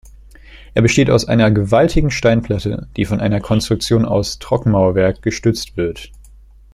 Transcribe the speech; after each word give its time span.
Er 0.73 0.81
besteht 0.81 1.11
aus 1.11 1.25
einer 1.25 1.51
gewaltigen 1.51 2.09
Steinplatte, 2.09 2.87
die 2.97 3.05
von 3.05 3.19
einer 3.21 3.39
Konstruktion 3.39 4.03
aus 4.03 4.39
Trockenmauerwerk 4.39 5.21
gestützt 5.21 5.77
wird. 5.77 6.11